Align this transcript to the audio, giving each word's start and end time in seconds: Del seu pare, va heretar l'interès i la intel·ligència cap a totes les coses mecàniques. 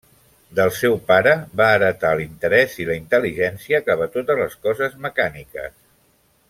Del 0.59 0.71
seu 0.77 0.95
pare, 1.11 1.33
va 1.61 1.67
heretar 1.73 2.13
l'interès 2.21 2.75
i 2.85 2.89
la 2.91 2.97
intel·ligència 3.03 3.85
cap 3.91 4.05
a 4.07 4.09
totes 4.17 4.43
les 4.45 4.61
coses 4.69 5.01
mecàniques. 5.09 5.81